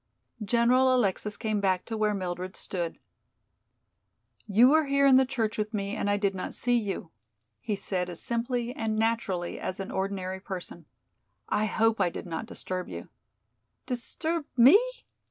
General 0.43 0.95
Alexis 0.95 1.37
came 1.37 1.61
back 1.61 1.85
to 1.85 1.95
where 1.95 2.15
Mildred 2.15 2.55
stood. 2.55 2.97
"You 4.47 4.69
were 4.69 4.87
here 4.87 5.05
in 5.05 5.23
church 5.27 5.59
with 5.59 5.75
me 5.75 5.95
and 5.95 6.09
I 6.09 6.17
did 6.17 6.33
not 6.33 6.55
see 6.55 6.75
you," 6.75 7.11
he 7.59 7.75
said 7.75 8.09
as 8.09 8.19
simply 8.19 8.75
and 8.75 8.95
naturally 8.97 9.59
as 9.59 9.79
an 9.79 9.91
ordinary 9.91 10.39
person, 10.39 10.87
"I 11.49 11.65
hope 11.65 12.01
I 12.01 12.09
did 12.09 12.25
not 12.25 12.47
disturb 12.47 12.89
you." 12.89 13.09
"_Disturb 13.85 14.45
me! 14.57 14.79